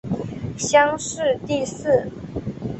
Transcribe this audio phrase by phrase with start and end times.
[0.57, 2.07] 乡试第四。